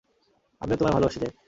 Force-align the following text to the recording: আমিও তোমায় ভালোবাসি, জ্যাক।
আমিও 0.61 0.77
তোমায় 0.77 0.93
ভালোবাসি, 0.93 1.17
জ্যাক। 1.19 1.33